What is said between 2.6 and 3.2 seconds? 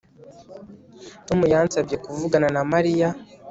Mariya